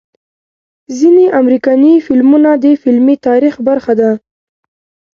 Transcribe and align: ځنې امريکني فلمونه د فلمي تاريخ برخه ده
ځنې 0.99 1.25
امريکني 1.39 1.93
فلمونه 2.05 2.49
د 2.63 2.65
فلمي 2.81 3.15
تاريخ 3.27 3.53
برخه 3.67 3.93
ده 3.99 4.11